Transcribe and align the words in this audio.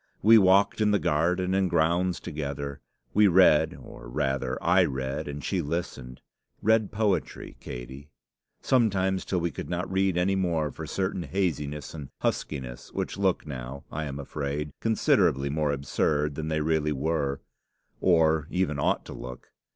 We 0.23 0.39
walked 0.39 0.81
in 0.81 0.89
the 0.89 0.97
garden 0.97 1.53
and 1.53 1.69
grounds 1.69 2.19
together; 2.19 2.81
we 3.13 3.27
read, 3.27 3.77
or 3.79 4.09
rather 4.09 4.57
I 4.59 4.83
read 4.83 5.27
and 5.27 5.43
she 5.45 5.61
listened; 5.61 6.21
read 6.59 6.91
poetry, 6.91 7.55
Katey 7.59 8.09
sometimes 8.63 9.23
till 9.23 9.39
we 9.39 9.51
could 9.51 9.69
not 9.69 9.91
read 9.91 10.17
any 10.17 10.35
more 10.35 10.71
for 10.71 10.87
certain 10.87 11.21
haziness 11.21 11.93
and 11.93 12.09
huskiness 12.21 12.91
which 12.91 13.15
look 13.19 13.45
now, 13.45 13.83
I 13.91 14.05
am 14.05 14.17
afraid, 14.19 14.71
considerably 14.79 15.51
more 15.51 15.71
absurd 15.71 16.33
than 16.33 16.47
they 16.47 16.61
really 16.61 16.91
were, 16.91 17.39
or 17.99 18.47
even 18.49 18.79
ought 18.79 19.05
to 19.05 19.13
look. 19.13 19.51